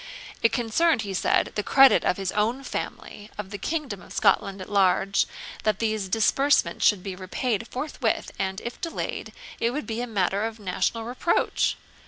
It 0.41 0.51
concerned, 0.51 1.03
he 1.03 1.13
said, 1.13 1.51
the 1.53 1.61
credit 1.61 2.03
of 2.03 2.17
his 2.17 2.31
own 2.31 2.63
family, 2.63 3.29
and 3.37 3.45
of 3.45 3.51
the 3.51 3.59
kingdom 3.59 4.01
of 4.01 4.11
Scotland 4.13 4.59
at 4.59 4.71
large, 4.71 5.27
that 5.61 5.77
these 5.77 6.09
disbursements 6.09 6.83
should 6.87 7.03
be 7.03 7.15
repaid 7.15 7.67
forthwith, 7.67 8.31
and, 8.39 8.61
if 8.61 8.81
delayed, 8.81 9.31
it 9.59 9.69
would 9.69 9.85
be 9.85 10.01
a 10.01 10.07
matter 10.07 10.43
of 10.47 10.59
national 10.59 11.03
reproach. 11.03 11.77